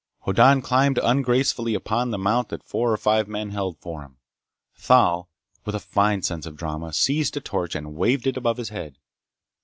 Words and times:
Hoddan 0.21 0.63
climbed 0.63 0.97
ungracefully 0.97 1.75
upon 1.75 2.09
the 2.09 2.17
mount 2.17 2.49
that 2.49 2.63
four 2.67 2.91
or 2.91 2.97
five 2.97 3.27
men 3.27 3.51
held 3.51 3.77
for 3.77 4.01
him. 4.01 4.17
Thal, 4.75 5.29
with 5.63 5.75
a 5.75 5.79
fine 5.79 6.23
sense 6.23 6.47
of 6.47 6.57
drama, 6.57 6.91
seized 6.91 7.37
a 7.37 7.39
torch 7.39 7.75
and 7.75 7.93
waved 7.93 8.25
it 8.25 8.35
above 8.35 8.57
his 8.57 8.69
head. 8.69 8.97